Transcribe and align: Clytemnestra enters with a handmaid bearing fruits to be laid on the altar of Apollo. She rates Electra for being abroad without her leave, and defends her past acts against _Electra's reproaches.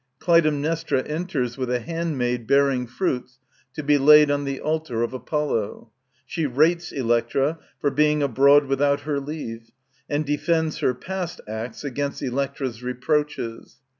Clytemnestra 0.17 1.03
enters 1.03 1.59
with 1.59 1.69
a 1.69 1.79
handmaid 1.79 2.47
bearing 2.47 2.87
fruits 2.87 3.37
to 3.75 3.83
be 3.83 3.99
laid 3.99 4.31
on 4.31 4.45
the 4.45 4.59
altar 4.59 5.03
of 5.03 5.13
Apollo. 5.13 5.91
She 6.25 6.47
rates 6.47 6.91
Electra 6.91 7.59
for 7.79 7.91
being 7.91 8.23
abroad 8.23 8.65
without 8.65 9.01
her 9.01 9.19
leave, 9.19 9.69
and 10.09 10.25
defends 10.25 10.79
her 10.79 10.95
past 10.95 11.39
acts 11.47 11.83
against 11.83 12.23
_Electra's 12.23 12.81
reproaches. 12.81 13.77